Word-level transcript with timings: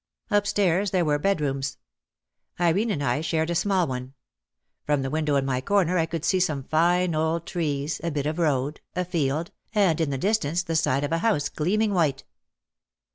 Upstairs 0.31 0.89
there 0.89 1.05
were 1.05 1.19
bedrooms. 1.19 1.77
Irene 2.59 2.89
and 2.89 3.03
I 3.03 3.21
shared 3.21 3.51
a 3.51 3.53
small 3.53 3.85
one. 3.85 4.15
From 4.83 5.03
the 5.03 5.11
window 5.11 5.35
in 5.35 5.45
my 5.45 5.61
corner 5.61 5.95
I 5.99 6.07
could 6.07 6.25
see 6.25 6.39
some 6.39 6.63
fine 6.63 7.13
old 7.13 7.45
trees, 7.45 8.01
a 8.03 8.09
bit 8.09 8.25
of 8.25 8.39
road, 8.39 8.81
a 8.95 9.05
field, 9.05 9.51
and 9.75 10.01
in 10.01 10.09
the 10.09 10.17
distance 10.17 10.63
the 10.63 10.75
side 10.75 11.03
of 11.03 11.11
a 11.11 11.19
house 11.19 11.49
gleaming 11.49 11.93
white. 11.93 12.23